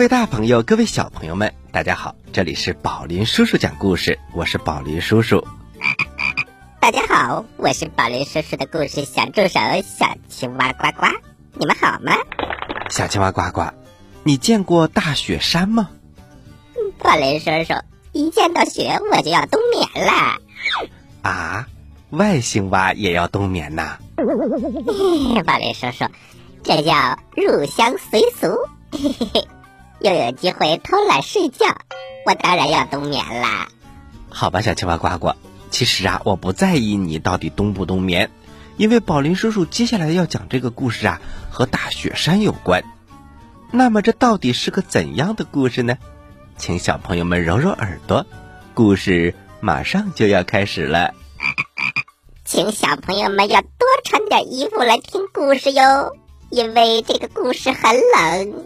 [0.00, 2.16] 各位大朋友，各位小朋友们，大家好！
[2.32, 5.46] 这里是宝林叔叔讲故事，我是宝林叔叔。
[6.80, 11.06] 大家好，我是宝林叔叔的故事小助手小青蛙呱呱。
[11.52, 12.14] 你们好吗？
[12.88, 13.74] 小青蛙呱呱，
[14.22, 15.90] 你见过大雪山吗？
[17.00, 17.74] 宝林叔叔，
[18.12, 20.38] 一见到雪我就要冬眠了。
[21.20, 21.68] 啊，
[22.08, 23.98] 外星蛙也要冬眠呐？
[24.16, 26.06] 宝林叔叔，
[26.62, 28.48] 这叫入乡随俗。
[28.92, 29.48] 嘿嘿嘿。
[30.00, 31.66] 又有机会偷懒睡觉，
[32.26, 33.68] 我当然要冬眠啦。
[34.28, 35.34] 好吧，小青蛙呱呱，
[35.70, 38.30] 其实啊，我不在意你到底冬不冬眠，
[38.76, 42.82] 因为宝林叔叔接下来要讲这个故事啊，和大雪山有关。
[43.72, 45.98] 那么这到底是个怎样的故事呢？
[46.56, 48.26] 请小朋友们揉揉耳朵，
[48.74, 51.14] 故事马上就要开始了。
[52.44, 53.68] 请小朋友们要多
[54.04, 56.16] 穿点衣服来听故事哟，
[56.50, 58.64] 因为这个故事很冷。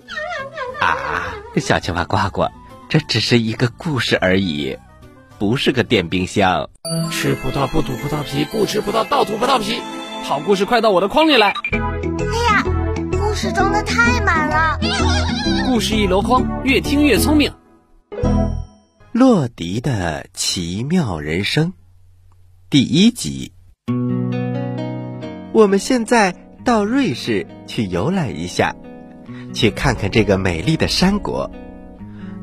[0.80, 2.48] 啊，小青蛙呱呱，
[2.88, 4.78] 这只是一个故事而已，
[5.38, 6.70] 不是个电冰箱。
[7.10, 9.80] 吃葡萄不吐葡萄皮，不吃葡萄倒吐葡萄皮。
[10.24, 11.48] 好故事快到我的筐里来！
[11.50, 11.52] 哎
[12.50, 12.64] 呀，
[13.12, 14.78] 故事装的太满了。
[15.66, 17.52] 故事一箩筐，越听越聪明。
[19.12, 21.74] 洛迪的奇妙人生，
[22.70, 23.52] 第一集。
[25.52, 28.74] 我们现在到瑞士去游览一下。
[29.54, 31.50] 去看看这个美丽的山国，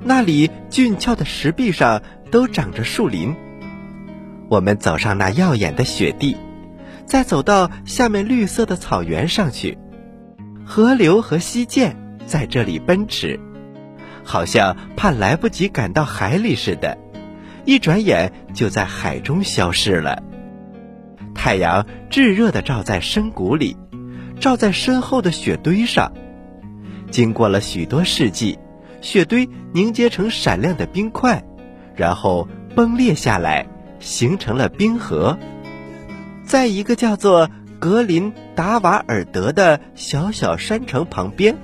[0.02, 3.36] 那里俊俏的石壁上都长着树林。
[4.50, 6.38] 我们走上那耀眼的雪地，
[7.06, 9.78] 再走到下面绿色的草原上去，
[10.66, 11.96] 河流和溪涧
[12.26, 13.40] 在这里奔驰，
[14.24, 16.98] 好像怕来不及赶到海里似的，
[17.66, 20.24] 一转眼就在海中消失了。
[21.36, 23.76] 太阳炙热的照在深谷里，
[24.42, 26.12] 照在身后的雪堆上。
[27.10, 28.60] 经过了许多世纪，
[29.02, 31.44] 雪堆凝结成闪亮的冰块，
[31.96, 33.68] 然后崩裂下来，
[34.00, 35.38] 形成了冰河。
[36.44, 37.50] 在一个叫做
[37.80, 41.56] 格林达瓦尔德的小小山城旁边，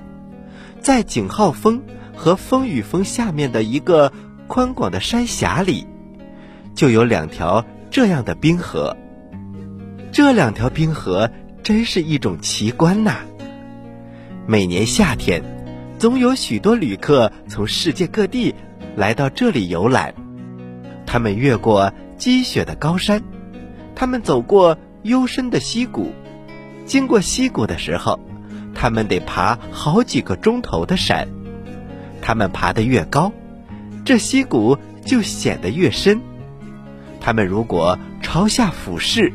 [0.80, 1.82] 在井号峰
[2.16, 4.12] 和风雨峰下面的一个
[4.48, 5.88] 宽广的山峡里，
[6.76, 8.96] 就有两条这样的冰河。
[10.12, 11.30] 这两条冰河
[11.68, 13.18] 真是一种奇观呐！
[14.48, 15.44] 每年夏天，
[16.00, 18.56] 总有许多旅客从世界各地
[18.96, 20.16] 来到这里游览。
[21.06, 23.22] 他们越过积雪的高山，
[23.96, 26.14] 他们走过幽深的溪谷。
[26.86, 28.18] 经过溪谷的时候，
[28.74, 31.28] 他们得爬好几个钟头的山。
[32.22, 33.34] 他们爬得越高，
[34.06, 36.22] 这溪谷就显得越深。
[37.20, 39.34] 他们如果朝下俯视，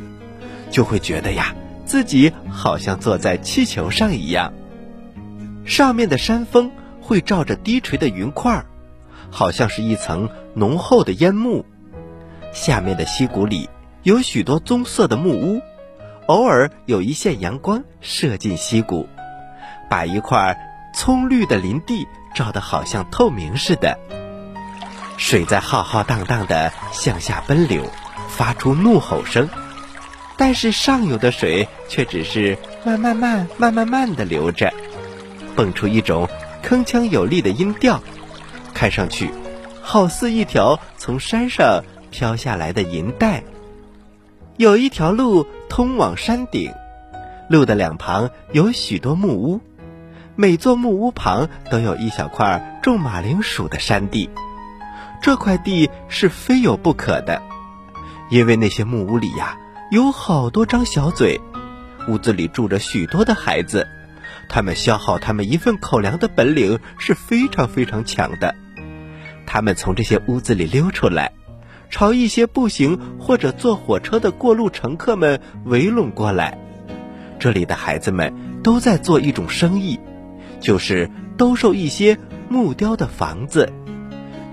[0.70, 1.54] 就会觉得呀，
[1.92, 4.54] 自己好像坐在气球上一样。
[5.66, 6.72] 上面的山峰
[7.02, 8.64] 会罩着低垂的云块儿，
[9.30, 11.66] 好像是一层浓厚的烟幕。
[12.50, 13.68] 下面的溪谷里
[14.04, 15.60] 有许多棕色的木屋，
[16.28, 19.06] 偶尔有一线阳光射进溪谷，
[19.90, 20.56] 把一块
[20.94, 23.98] 葱绿的林地照得好像透明似的。
[25.18, 27.84] 水在浩浩荡荡地向下奔流，
[28.30, 29.46] 发出怒吼声，
[30.36, 34.72] 但是上游的水却只是慢慢慢、慢慢慢的流着。
[35.54, 36.28] 蹦出一种
[36.62, 38.02] 铿锵有力的音调，
[38.72, 39.30] 看上去
[39.82, 43.42] 好似一条从山上飘下来的银带。
[44.56, 46.72] 有一条路通往山顶，
[47.48, 49.60] 路的两旁有许多木屋，
[50.34, 54.30] 每座木屋旁都有一小块种马铃薯的山地。
[55.22, 57.42] 这块地是非有不可的，
[58.30, 59.56] 因为那些木屋里呀
[59.92, 61.38] 有好多张小嘴，
[62.08, 63.86] 屋子里住着许多的孩子。
[64.48, 68.54] 他们消耗他们一份口粮的本领是非常非常强的。
[69.46, 71.32] 他们从这些屋子里溜出来，
[71.90, 76.56] 朝一些步行或者坐火车的过路乘客们围拢过来。
[77.38, 80.00] 这里的孩子们都在做一种生意，
[80.58, 82.16] 就是兜售一些
[82.48, 83.70] 木雕的房子，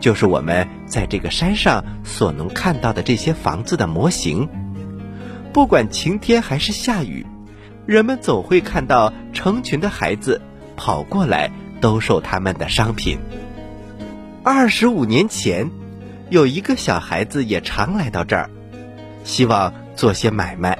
[0.02, 4.50] 就是我们在这个山上所能看到的这些房子的模型。
[5.54, 7.25] 不管晴天还是下雨。
[7.86, 10.40] 人们总会看到成群的孩子
[10.75, 11.50] 跑过来
[11.81, 13.18] 兜售他们的商品。
[14.44, 15.72] 二十五年前，
[16.30, 18.50] 有一个小孩子也常来到这儿，
[19.24, 20.78] 希望做些买卖。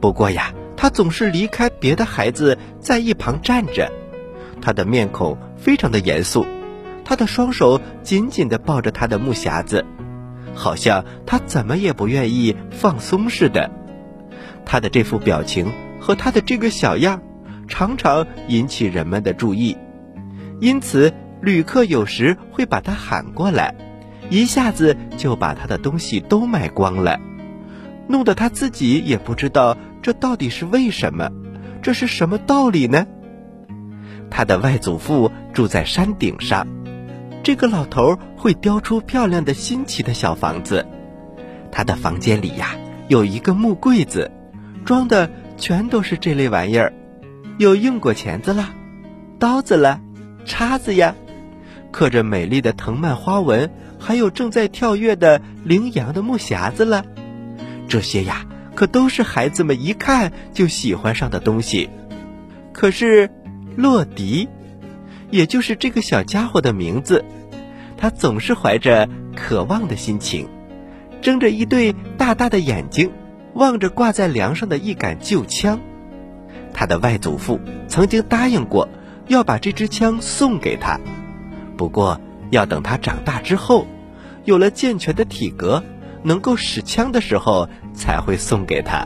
[0.00, 3.90] 不过呀，他总是离开别的孩子，在一旁站着。
[4.60, 6.44] 他的面孔非常的严肃，
[7.06, 9.86] 他的双手紧紧地抱着他的木匣子，
[10.54, 13.70] 好像他怎么也不愿意放松似的。
[14.68, 15.66] 他的这副表情。
[16.00, 17.20] 和他的这个小样，
[17.66, 19.76] 常常引起人们的注意，
[20.60, 21.12] 因此
[21.42, 23.74] 旅客有时会把他喊过来，
[24.30, 27.20] 一下子就把他的东西都买光了，
[28.06, 31.28] 弄得他自己也不知道这到底是为什么，
[31.82, 33.06] 这是什么道理呢？
[34.30, 36.66] 他的外祖父住在山顶上，
[37.42, 40.86] 这个老头会雕出漂亮的新奇的小房子，
[41.72, 42.76] 他的房间里呀
[43.08, 44.30] 有一个木柜子，
[44.88, 46.94] 装的全都是这类玩意儿，
[47.58, 48.70] 有硬果钳子啦，
[49.38, 50.00] 刀子啦，
[50.46, 51.14] 叉子呀。
[51.92, 57.04] 刻着美丽的藤蔓花纹，还有正在跳跃的羚羊的木匣子了。
[57.86, 61.90] 这些呀，可都是孩子们一看就喜欢上的东西。
[62.72, 63.28] 可是，
[63.76, 64.48] 洛迪，
[65.30, 67.26] 也就是这个小家伙的名字，
[67.98, 69.06] 他总是怀着
[69.36, 70.48] 渴望的心情，
[71.20, 73.10] 睁着一对大大的眼睛，
[73.58, 75.80] 望着挂在梁上的一杆旧枪。
[76.72, 78.88] 他的外祖父曾经答应过，
[79.26, 80.98] 要把这支枪送给他。
[81.76, 82.20] 不过，
[82.50, 83.84] 要等他长大之后，
[84.44, 85.82] 有了健全的体格，
[86.22, 89.04] 能够使枪的时候，才会送给他。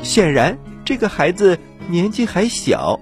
[0.00, 1.58] 显然，这个孩子
[1.88, 3.00] 年纪还小，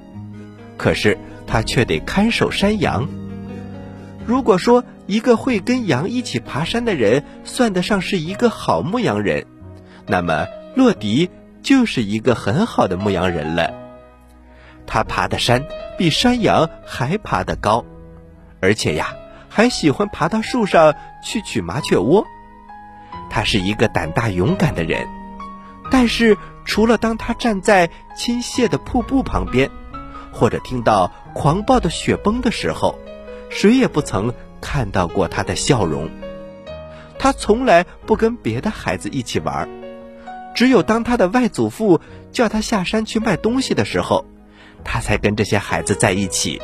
[0.78, 3.06] 可是他却得看守山羊。
[4.24, 9.46] 如果说一个会跟羊一起爬山的人算得上是一个好牧羊人，
[10.08, 11.30] 那么洛迪
[11.62, 13.72] 就是一个很好的牧羊人了。
[14.86, 15.64] 他爬的山
[15.98, 17.84] 比山羊还爬得高。
[18.60, 19.14] 而且呀，
[19.48, 22.26] 还喜欢爬到树上去取麻雀窝。
[23.30, 25.06] 他是一个胆大勇敢的人，
[25.92, 29.70] 但是除了当他站在倾泻的瀑布旁边，
[30.32, 32.98] 或者听到狂暴的雪崩的时候，
[33.48, 36.10] 谁也不曾看到过他的笑容。
[37.16, 39.68] 他从来不跟别的孩子一起玩，
[40.54, 42.00] 只有当他的外祖父
[42.32, 44.24] 叫他下山去卖东西的时候，
[44.84, 46.60] 他才跟这些孩子在一起。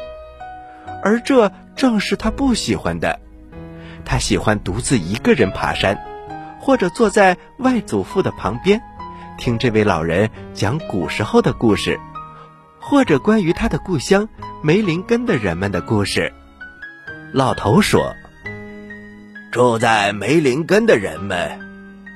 [1.03, 3.21] 而这正是他不喜欢的，
[4.05, 5.99] 他喜欢独自一个人爬山，
[6.61, 8.81] 或者坐在外祖父的旁边，
[9.39, 12.01] 听这位老人讲古时候的故事，
[12.81, 14.29] 或者关于他的故乡
[14.63, 16.33] 梅林根的人们的故事。
[17.33, 18.15] 老头说
[19.53, 21.74] ：“住在梅林根的人们，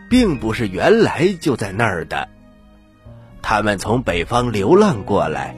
[0.09, 2.29] 并不是原来就在那儿的，
[3.43, 5.55] 他们从北方流浪过来。”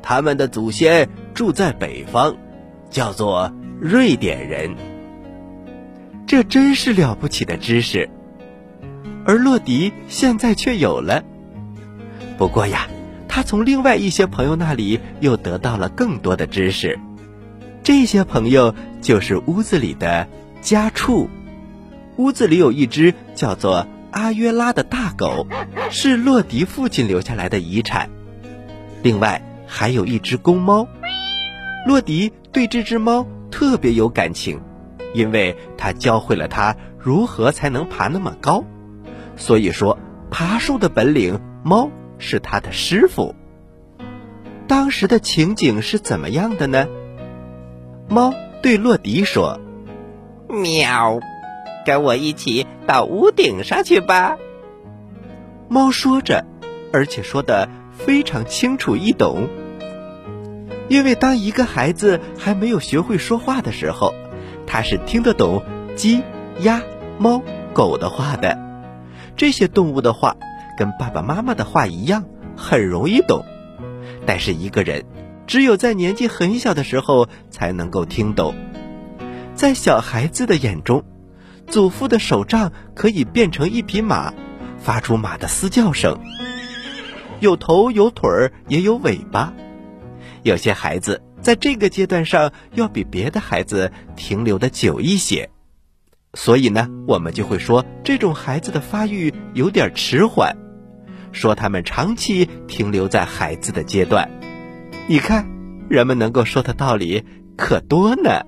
[0.00, 2.34] 他们的祖先住在北方，
[2.88, 4.74] 叫做瑞典人。
[6.26, 8.08] 这真是了不起的知识，
[9.26, 11.22] 而洛迪现在却有了。
[12.38, 12.88] 不过呀，
[13.28, 16.98] 他从另外一些朋友那里又得到了更多的知识。
[17.82, 20.26] 这些朋友就是屋子里的
[20.62, 21.28] 家畜。
[22.18, 25.46] 屋子里有一只叫做阿约拉的大狗，
[25.90, 28.10] 是洛迪父亲留下来的遗产。
[29.02, 29.42] 另外。
[29.70, 30.88] 还有一只公猫，
[31.86, 34.62] 洛迪对这只猫特别有感情，
[35.12, 38.64] 因为他教会了它如何才能爬那么高。
[39.36, 39.98] 所以说，
[40.30, 43.34] 爬树的本领，猫是他的师傅。
[44.66, 46.88] 当时的情景是怎么样的呢？
[48.08, 48.32] 猫
[48.62, 49.60] 对洛迪说
[50.48, 51.20] ：“喵，
[51.88, 54.36] 跟我一起到屋顶上去吧。”
[55.68, 56.44] 猫说着，
[56.92, 57.68] 而且说的。
[57.98, 59.48] 非常清楚易懂，
[60.88, 64.14] 因为当一个孩子还没有学会说话的时候，
[64.68, 65.64] 他是听得懂
[65.96, 66.22] 鸡、
[66.60, 66.80] 鸭、
[67.18, 67.42] 猫、
[67.72, 68.56] 狗的话的。
[69.36, 70.36] 这些动物的话
[70.78, 72.24] 跟爸爸妈妈的话一样，
[72.56, 73.44] 很容易懂。
[74.24, 75.04] 但是一个人
[75.48, 78.54] 只有在年纪很小的时候才能够听懂。
[79.56, 81.02] 在小孩子的眼中，
[81.70, 84.32] 祖父的手杖可以变成一匹马，
[84.78, 86.18] 发出马的嘶叫声。
[87.40, 89.52] 有头有腿儿也有尾巴，
[90.42, 95.50] 有些孩子在这个阶段上要比别的孩子停留的久一些，
[96.34, 100.56] 所以呢，我们就会说这种孩子的发育有点迟缓，
[101.30, 104.28] 说他们长期停留在孩子的阶段。
[105.06, 105.46] 你看，
[105.88, 107.24] 人们能够说的道理
[107.56, 108.42] 可多呢。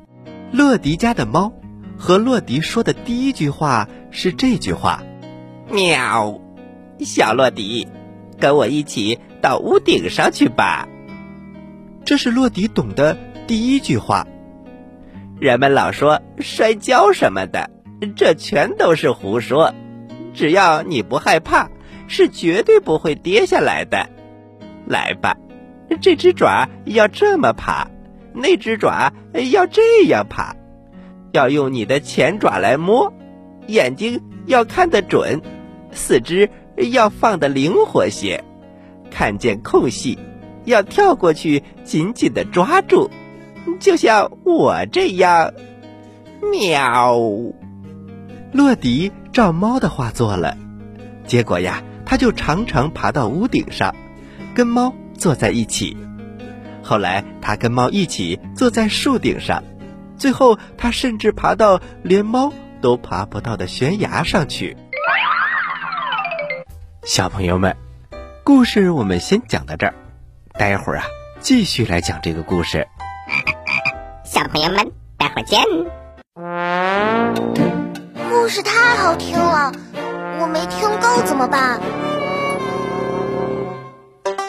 [0.52, 1.52] 洛迪家的猫
[2.00, 5.02] 和洛迪说的第一句话是这句话
[5.70, 6.40] ：“喵，
[7.00, 7.86] 小洛迪。”
[8.40, 10.88] 跟我一起到屋顶上去吧。
[12.06, 14.26] 这是洛迪懂的第一句话。
[15.38, 17.68] 人们老说摔跤什么的，
[18.16, 19.74] 这全都是胡说。
[20.32, 21.68] 只要你不害怕，
[22.08, 24.08] 是绝对不会跌下来的。
[24.86, 25.36] 来吧，
[26.00, 27.88] 这只爪要这么爬，
[28.32, 29.12] 那只爪
[29.52, 30.56] 要这样爬，
[31.32, 33.12] 要用你的前爪来摸，
[33.66, 35.40] 眼睛要看得准，
[35.92, 36.50] 四肢。
[36.92, 38.42] 要放得灵活些，
[39.10, 40.18] 看见空隙，
[40.64, 43.10] 要跳过去，紧紧的抓住，
[43.78, 45.52] 就像我这样。
[46.50, 47.18] 喵！
[48.50, 50.56] 洛迪照猫的话做了，
[51.26, 53.94] 结果呀，他就常常爬到屋顶上，
[54.54, 55.94] 跟猫坐在一起。
[56.82, 59.62] 后来，他跟猫一起坐在树顶上，
[60.20, 64.76] 最后他甚至爬到连猫都爬不到的悬崖上去。
[67.02, 67.74] 小朋友们，
[68.44, 69.94] 故事我们先讲到这儿，
[70.52, 71.06] 待会儿啊，
[71.40, 72.86] 继续来讲这个故事。
[74.22, 75.62] 小朋友们，待会儿见。
[78.28, 79.72] 故事太好听了，
[80.38, 81.80] 我没听够怎么办？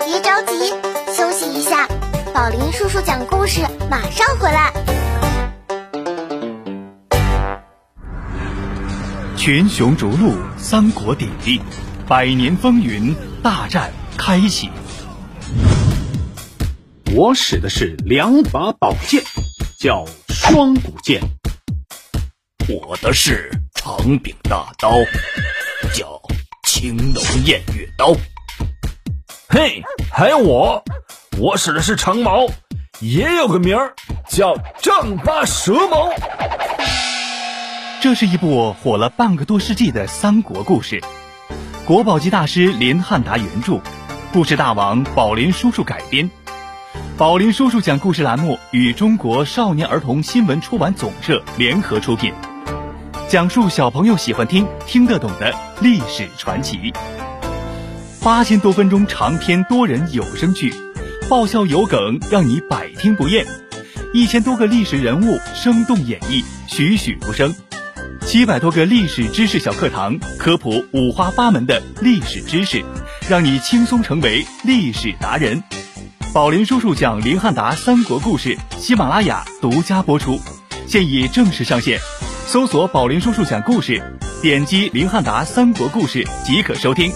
[0.06, 0.74] 别着急，
[1.14, 1.88] 休息一下。
[2.34, 5.01] 宝林叔叔讲故事，马上回来。
[9.42, 11.60] 群雄逐鹿，三国鼎立，
[12.08, 14.70] 百年风云，大战开启。
[17.16, 19.24] 我使的是两把宝剑，
[19.80, 21.20] 叫双股剑。
[22.70, 24.92] 我的是长柄大刀，
[25.92, 26.22] 叫
[26.68, 28.16] 青龙偃月刀。
[29.50, 29.82] 嘿，
[30.12, 30.84] 还有我，
[31.40, 32.46] 我使的是长矛，
[33.00, 33.96] 也有个名儿
[34.30, 36.14] 叫丈八蛇矛。
[38.02, 41.00] 这是一部火了半个多世纪的三国故事，
[41.86, 43.80] 国宝级大师林汉达原著，
[44.34, 46.28] 故事大王宝林叔叔改编。
[47.16, 52.34] 宝林叔叔讲故事栏目与中国少年儿童新闻出版总社联合出品。
[53.30, 56.92] 讲述小朋友喜欢听、听得懂的历史传奇，
[58.24, 60.74] 八千多分钟长篇多人有声剧，
[61.30, 63.46] 爆笑有梗，让你百听不厌；
[64.12, 67.52] 一千多个历史人物生动演绎，栩栩如生；
[68.20, 72.84] 七百多个历史知识小课堂，科普五花八门的历史知识，
[73.30, 75.62] 让你轻松成为历史达人。
[76.34, 80.40] 宝林叔叔讲林汉达三国故事，喜马拉雅独家播出，
[80.88, 82.00] 现已正式上线。
[82.48, 84.02] 搜索“宝林叔叔讲故事”，
[84.42, 87.12] 点击林汉达《三国故事》即可收听。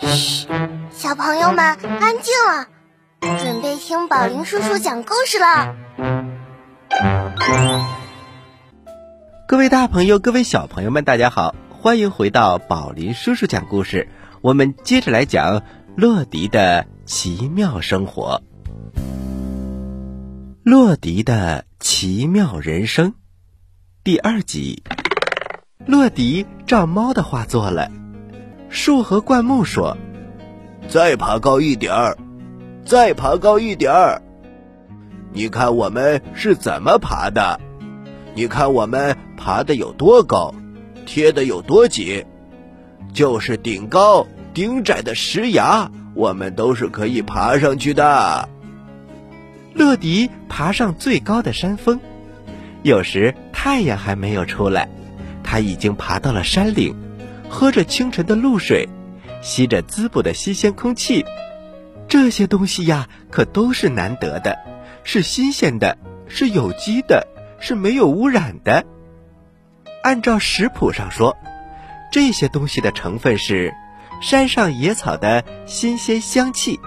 [0.00, 0.46] 嘘，
[0.90, 1.64] 小朋友们
[2.00, 2.66] 安静了，
[3.20, 5.74] 准备听宝林叔叔讲故事了。
[9.46, 14.08] 各位大朋友，各位小朋友们，大家好，欢迎回到宝林叔叔讲故事。
[14.40, 15.62] 我们接着来讲
[15.96, 18.42] 洛迪的奇妙生活。
[20.64, 23.14] 洛迪的奇妙人生，
[24.02, 24.82] 第二集。
[25.86, 27.92] 洛迪照猫的话做了。
[28.70, 29.96] 树和灌木说
[30.90, 32.18] ：“再爬高一点儿，
[32.84, 34.20] 再爬高一点儿。
[35.38, 37.60] 你看我们是怎么爬的？
[38.34, 40.52] 你看我们爬的有多高，
[41.06, 42.26] 贴的有多紧？
[43.14, 48.48] 就是顶高顶窄的石崖，我们都是可以爬上去的。”
[49.74, 52.00] 乐迪爬上最高的山峰，
[52.82, 54.88] 有时太阳还没有出来，
[55.44, 56.96] 他已经爬到了山顶，
[57.48, 58.88] 喝着清晨的露水，
[59.40, 61.24] 吸着滋补的新鲜空气。
[62.08, 64.58] 这些东西呀，可都是难得的，
[65.04, 67.26] 是新鲜的，是有机的，
[67.60, 68.84] 是没有污染的。
[70.02, 71.36] 按照食谱上说，
[72.12, 73.74] 这些东西的成分是
[74.20, 76.78] 山上野草的新鲜香气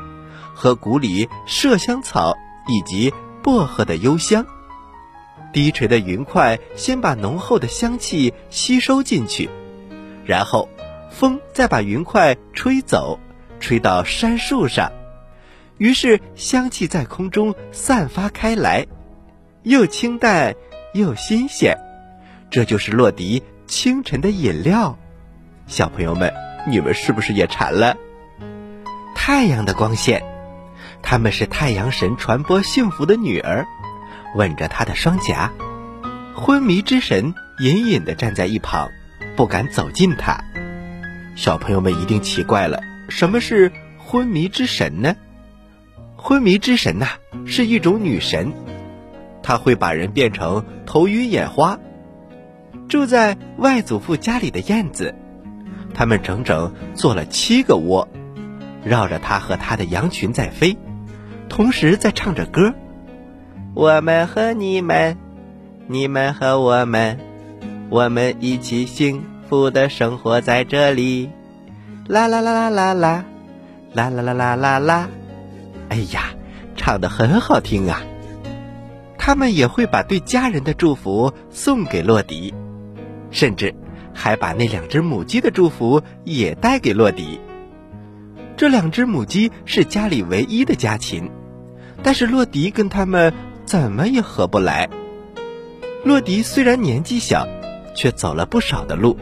[0.54, 2.38] 和谷里麝香草。
[2.68, 4.46] 以及薄荷的幽香，
[5.52, 9.50] 低垂的云块先把浓厚的香气吸收进去，
[10.24, 10.70] 然后
[11.10, 13.20] 风再把云块吹走，
[13.60, 14.92] 吹到杉树上，
[15.82, 18.86] 于是香气在空中散发开来，
[19.64, 20.54] 又清淡
[20.94, 21.76] 又新鲜，
[22.52, 24.96] 这就是洛迪清晨的饮料。
[25.66, 26.32] 小朋友们，
[26.68, 27.98] 你们是不是也馋了？
[29.16, 30.22] 太阳的光线。
[31.02, 33.66] 他们是太阳神传播幸福的女儿，
[34.36, 35.52] 吻着他的双颊。
[36.36, 38.88] 昏迷之神隐隐地站在一旁，
[39.36, 40.40] 不敢走近他。
[41.36, 45.16] 小朋友们一定奇怪了，什么是昏迷之神呢？
[46.24, 47.08] 昏迷之神呐，
[47.48, 48.54] 是一种女神，
[49.42, 51.80] 她会把人变成头晕眼花。
[52.88, 55.16] 住在外祖父家里的燕子，
[55.96, 58.08] 他们整整做了七个窝，
[58.84, 60.78] 绕着他和他的羊群在飞。
[61.50, 62.76] 同时在唱着歌，
[63.74, 65.18] 我们和你们，
[65.88, 67.18] 你们和我们，
[67.90, 71.32] 我们一起幸福的生活在这里。
[72.08, 73.26] 啦啦啦啦啦啦，
[73.94, 75.10] 啦啦啦啦啦啦。
[75.92, 76.34] 哎呀，
[76.78, 78.02] 唱的很好听啊！
[79.18, 82.54] 他们也会把对家人的祝福送给洛迪，
[83.30, 83.76] 甚至
[84.14, 87.42] 还把那两只母鸡的祝福也带给洛迪。
[88.56, 91.30] 这两只母鸡是家里唯一的家禽。
[92.02, 93.34] 但是洛迪跟他们
[93.66, 94.90] 怎么也合不来。
[96.06, 97.46] 洛迪虽然年纪小，
[97.94, 99.18] 却走了不少的路。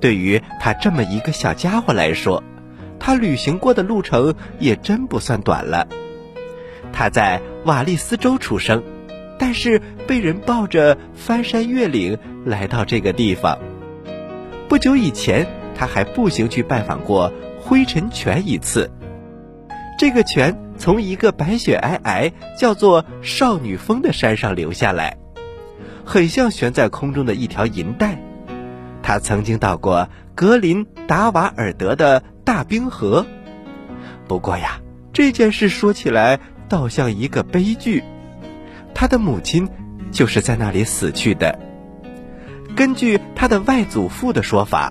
[0.00, 2.44] 对于他这么一个小家伙来说，
[3.08, 5.88] 他旅行过的路程也真不算短了。
[6.92, 8.82] 他在瓦利斯州出生，
[9.38, 13.58] 但是被人抱着翻山越岭来到这个地方。
[14.68, 18.90] 不久以前，他还步行去拜访过灰尘泉一次。
[19.98, 25.16] 这个泉从一个白雪皑皑、叫做少女峰的山上流下来，
[26.04, 28.22] 很像悬在空中的一条银带。
[29.02, 33.26] 他曾经到过格林达瓦尔德的大冰河，
[34.26, 34.80] 不过呀，
[35.12, 38.02] 这件事说起来倒像一个悲剧。
[38.94, 39.68] 他的母亲
[40.10, 41.58] 就是在那里死去的。
[42.74, 44.90] 根据他的外祖父的说法，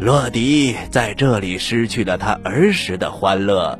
[0.00, 3.78] 洛迪在这里失去了他儿时的欢乐。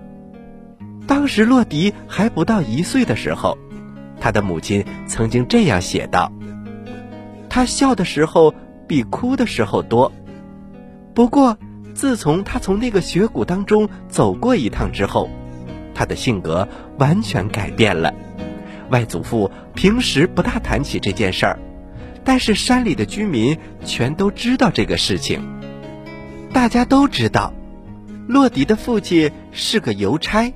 [1.07, 3.57] 当时洛迪还不到一岁的时候，
[4.21, 6.31] 他的母亲曾经这样写道
[7.49, 8.55] ：“他笑的时候
[8.87, 10.13] 比哭的时候多。
[11.15, 11.57] 不过，
[11.99, 15.29] 自从他从那个雪谷当中走过一趟之后，
[15.97, 18.15] 他的性格完全改变了。
[18.91, 21.59] 外祖父平时不大谈起这件事儿，
[22.23, 25.43] 但是山里的居民全都知道这个事情。
[26.53, 27.53] 大家都知道，
[28.29, 30.53] 洛迪的父亲是个邮差。”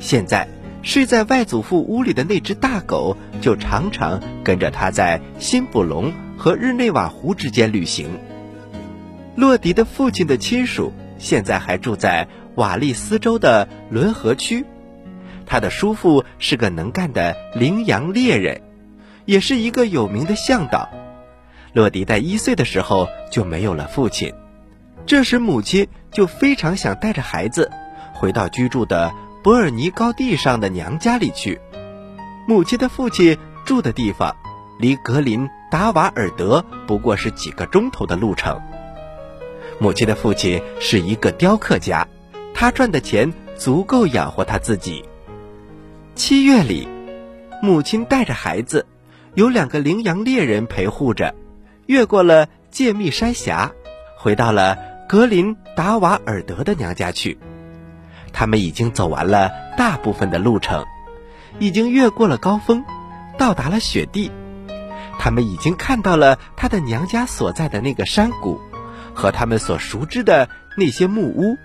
[0.00, 0.46] 现在
[0.82, 8.10] 睡在外祖父屋里的那只大狗，就常常跟着他在新布隆和日内瓦湖之间旅行。
[9.38, 14.64] 洛迪的父亲的亲属现在还住在瓦利斯州的伦河区，
[15.46, 18.60] 他的叔父是个能干的羚羊猎人，
[19.26, 20.88] 也是一个有名的向导。
[21.72, 24.34] 洛迪在一岁的时候就没有了父亲，
[25.06, 27.70] 这时母亲就非常想带着孩子
[28.14, 29.12] 回到居住的。
[29.44, 31.60] 伯尔尼高地上的娘家里去，
[32.48, 34.34] 母亲的父亲住的地方，
[34.80, 38.60] 离格林达瓦尔德不过是几个钟头的路程。
[39.80, 42.06] 母亲的父亲是一个雕刻家，
[42.52, 45.04] 他赚的钱足够养活他自己。
[46.14, 46.88] 七月里，
[47.62, 48.86] 母亲带着孩子，
[49.34, 51.34] 有两个羚羊猎人陪护着，
[51.86, 53.70] 越过了界密山峡，
[54.16, 54.76] 回到了
[55.08, 57.38] 格林达瓦尔德的娘家去。
[58.32, 60.84] 他们已经走完了大部分的路程，
[61.60, 62.84] 已经越过了高峰，
[63.38, 64.30] 到达了雪地。
[65.20, 68.60] 他们已经看到了他的娘家所在的那个山谷，
[69.18, 71.58] 和他们所熟知的那些木屋。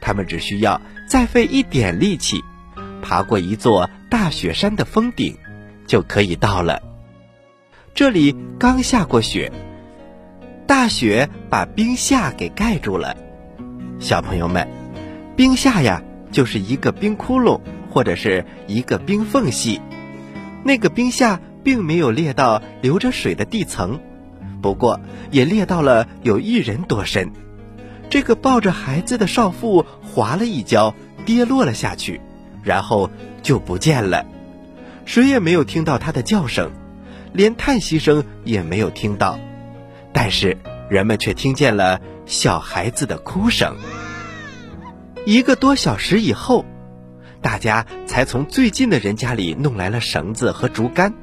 [0.00, 2.42] 他们只需要再费一点力气，
[3.00, 5.36] 爬过一座大雪山的峰顶，
[5.86, 6.82] 就可以到了。
[7.94, 9.52] 这里刚下过雪，
[10.66, 13.16] 大雪把冰下给盖住了。
[14.00, 14.66] 小朋友们。
[15.36, 19.80] 冰下呀，就是一个冰窟窿或者是一个冰缝隙，
[20.64, 24.00] 那个冰下并没有裂到流着水的地层，
[24.60, 27.32] 不过也裂到了有一人多深。
[28.08, 30.94] 这个抱着孩子的少妇滑了一跤，
[31.24, 32.20] 跌落了下去，
[32.62, 33.10] 然后
[33.42, 34.26] 就不见了，
[35.04, 36.72] 谁也没有听到她的叫声，
[37.32, 39.38] 连叹息声也没有听到，
[40.12, 43.76] 但是人们却听见了小孩子的哭声。
[45.24, 46.64] 一个多小时以后，
[47.40, 51.14] 大家才从最近的人家里弄来了绳子和竹竿，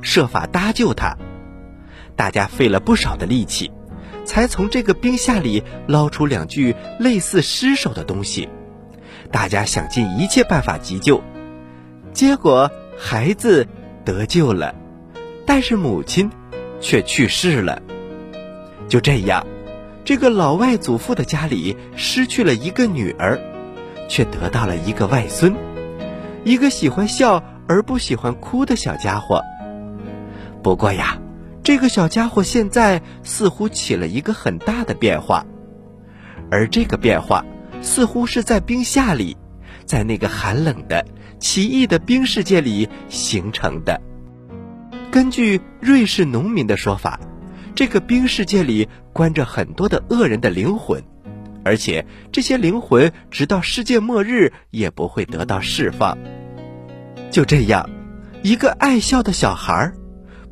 [0.00, 1.16] 设法搭救他。
[2.16, 3.70] 大家费了不少的力气，
[4.24, 8.48] 才从这个冰下里捞出两具类似尸首的东西。
[9.30, 11.22] 大家想尽一切办法急救，
[12.12, 13.68] 结果孩子
[14.04, 14.74] 得救了，
[15.44, 16.30] 但是母亲
[16.80, 17.82] 却去世了。
[18.88, 19.46] 就这样。
[20.04, 23.40] 这个老外祖父的家里失去了一个女儿，
[24.08, 25.52] 却得到了一个外孙，
[26.44, 29.42] 一个喜欢笑而不喜欢哭的小家伙。
[30.62, 31.18] 不过呀，
[31.66, 35.44] 这个小家伙现在似乎起了一个很大的变化，
[36.48, 37.44] 而这个变化
[37.82, 39.36] 似乎是在冰下里，
[39.84, 41.04] 在那个寒冷的、
[41.40, 44.00] 奇异的冰世界里形成的。
[45.10, 47.18] 根据瑞士农民的说法。
[47.74, 51.02] 这个冰世界里关着很多的恶人的灵魂，
[51.64, 56.16] 而且这些灵魂直到世界末日也不会得到释放。
[57.30, 57.90] 就这样，
[58.42, 59.94] 一个爱笑的小孩儿，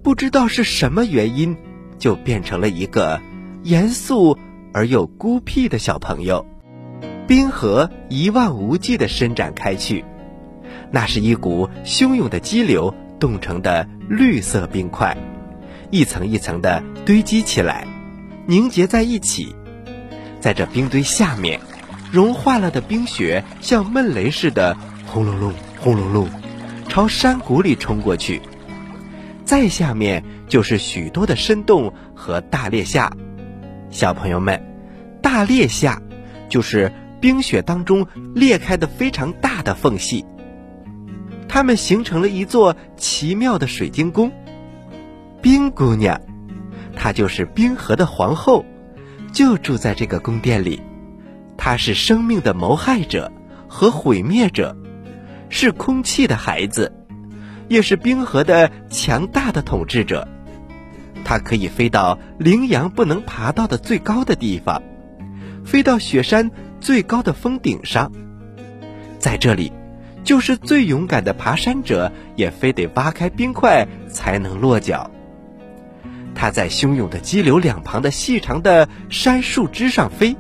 [0.04, 1.56] 不知道是什么原因，
[1.98, 3.22] 就变成了一个
[3.62, 4.38] 严肃
[4.74, 6.44] 而又孤僻的小朋友。
[7.26, 10.04] 冰河一望无际地伸展开去，
[10.90, 15.16] 那是一股汹涌的激流冻成的绿色冰块。
[15.90, 17.88] 一层一层的堆积起来，
[18.46, 19.56] 凝结在一起，
[20.38, 21.58] 在这冰堆下面，
[22.12, 26.28] 融化了的冰雪像闷雷似的轰隆隆、轰隆隆，
[26.90, 28.42] 朝山谷里冲过去。
[29.44, 33.12] 再下面就是许多的深洞和大裂下。
[33.90, 34.60] 小朋友们，
[35.22, 36.00] 大裂下
[36.48, 40.24] 就是冰雪当中裂开的非常大的缝隙，
[41.48, 44.32] 它们形成了一座奇妙的水晶宫。
[45.40, 46.20] 冰姑娘，
[46.96, 48.64] 她就是冰河的皇后，
[49.32, 50.82] 就住在这个宫殿里。
[51.56, 53.30] 她是生命的谋害者
[53.68, 54.76] 和毁灭者，
[55.50, 56.92] 是空气的孩子，
[57.68, 60.26] 也是冰河的强大的统治者。
[61.24, 64.82] 它可以飞到羚羊不能爬到的最高的地方，
[65.64, 66.50] 飞到雪山
[66.80, 68.12] 最高的峰顶上。
[69.18, 69.72] 在这里，
[70.22, 75.10] 就是最勇敢的爬山者也非得挖开冰块才能落脚。
[76.34, 80.36] 它在汹涌的激流两旁的细长的山树枝上飞，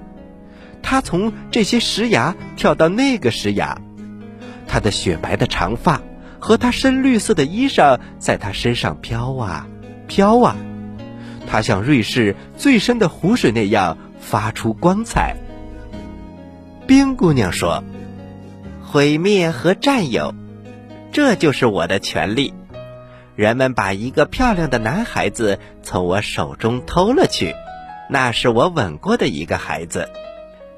[0.82, 3.80] 它从这些石崖跳到那个石崖，
[4.66, 6.02] 它的雪白的长发
[6.44, 9.66] 和它深绿色的衣裳在它身上飘啊
[10.06, 10.54] 飘啊，
[11.46, 15.34] 它像瑞士最深的湖水那样发出光彩。
[16.86, 17.82] 冰姑娘说
[18.84, 20.34] ：“毁灭和占有，
[21.10, 22.52] 这就是我的权利。”
[23.36, 27.54] 人们把一个漂亮的男孩子从我手中偷了去，
[28.10, 30.10] 那是我吻过的一个孩子，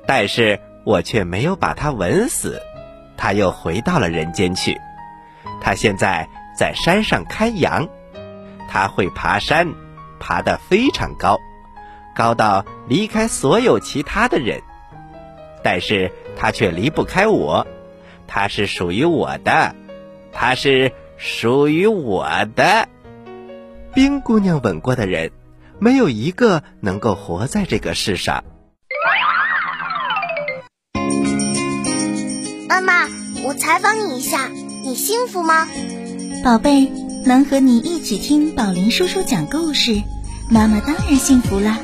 [0.07, 2.63] 但是我却没有把他吻死，
[3.17, 4.81] 他又回到了人间去。
[5.67, 7.89] 他现在在山上看羊，
[8.71, 9.67] 他会爬山，
[10.21, 11.41] 爬得非常高，
[12.15, 14.63] 高到离开所有其他的人，
[15.65, 17.67] 但是他却离不开我，
[18.29, 19.75] 他是属于我的，
[20.33, 20.93] 他是。
[21.19, 22.89] 属于我的
[23.95, 25.33] 冰姑娘吻过的人，
[25.79, 28.45] 没有一个能够活在这个世上。
[32.69, 33.09] 妈妈，
[33.47, 34.51] 我采访你一下，
[34.87, 35.67] 你幸福吗？
[36.45, 36.93] 宝贝，
[37.25, 40.01] 能和你一起听宝林叔叔讲故事，
[40.49, 41.81] 妈妈当然幸福啦。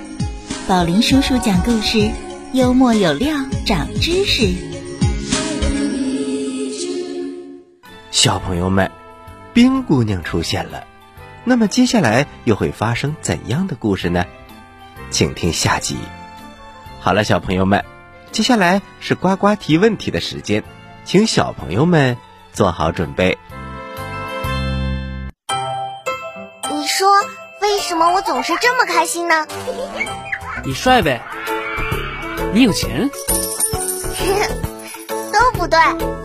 [0.69, 2.12] 宝林叔叔讲故事，
[2.53, 3.37] 幽默有料，
[3.67, 4.55] 长知识。
[8.12, 8.88] 小朋友们。
[9.53, 10.85] 冰姑娘出现了，
[11.45, 14.25] 那么接下来又会发生怎样的故事呢？
[15.11, 15.97] 请听下集。
[17.01, 17.85] 好了，小朋友们，
[18.31, 20.62] 接下来是呱呱提问题的时间，
[21.05, 22.17] 请小朋友们
[22.53, 23.38] 做好准备。
[26.71, 27.09] 你说
[27.61, 29.47] 为什么我总是这么开心呢？
[30.65, 31.21] 你帅呗？
[32.53, 33.11] 你有钱？
[35.33, 35.79] 都不对，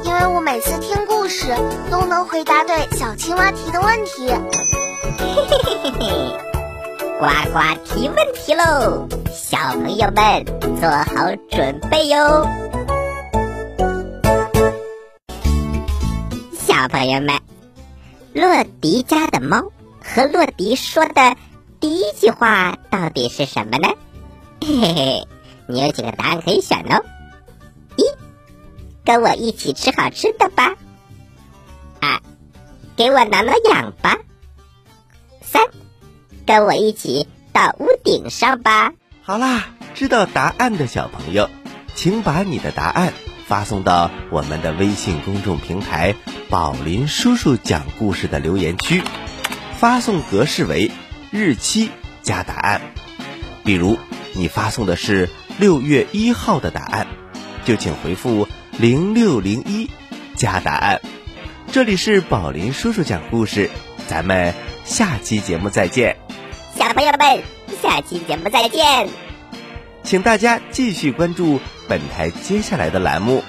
[0.03, 1.55] 因为我每次听故事
[1.89, 4.27] 都能回答对小青蛙提的问题。
[4.27, 6.37] 嘿嘿嘿嘿嘿，
[7.19, 9.07] 呱呱提问题喽！
[9.31, 10.45] 小朋友们
[10.79, 12.66] 做好准备哟。
[16.87, 17.39] 朋友们，
[18.33, 19.71] 洛迪家的猫
[20.03, 21.35] 和洛迪说的
[21.79, 23.89] 第一句话到底是什么呢？
[24.61, 25.27] 嘿嘿嘿，
[25.67, 27.03] 你有几个答案可以选哦。
[29.03, 30.75] 跟我一起吃好吃的吧。
[32.01, 32.19] 二，
[32.97, 34.17] 给我挠挠痒吧。
[35.41, 35.63] 三，
[36.45, 38.91] 跟我一起到屋顶上吧。
[39.23, 39.63] 好啦，
[39.95, 41.49] 知道答案的小朋友，
[41.95, 43.13] 请把你的答案
[43.47, 46.13] 发送到我们的微信公众平台
[46.51, 49.01] “宝林叔叔讲故事”的留言区，
[49.77, 50.91] 发送格式为
[51.31, 51.89] 日期
[52.21, 52.81] 加答案。
[53.63, 53.97] 比如
[54.33, 57.07] 你发送的是六月一号的答案，
[57.63, 58.47] 就请回复。
[58.79, 59.89] 零六零一
[60.35, 61.01] 加答案，
[61.71, 63.71] 这里是宝林叔叔讲故事，
[64.07, 64.53] 咱们
[64.85, 66.17] 下期节目再见。
[66.77, 67.41] 小朋友们，
[67.81, 69.09] 下期节目再见。
[70.03, 73.43] 请大家继续关注本台接下来的栏目。